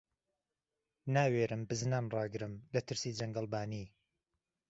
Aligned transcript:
ناوێرم 1.15 1.61
بزنان 1.69 2.05
ڕاگرم 2.15 2.53
له 2.73 2.81
ترسی 2.87 3.11
جهنگهڵبانی 3.17 3.85